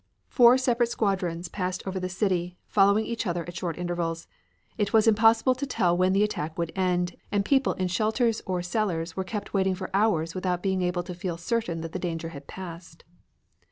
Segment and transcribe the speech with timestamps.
[0.29, 4.27] Four separate squadrons passed over the city, following each other at short intervals.
[4.75, 8.63] It was impossible to tell when the attack would end, and people in shelters or
[8.63, 12.29] cellars were kept waiting for hours without being able to feel certain that the danger
[12.29, 13.03] had passed.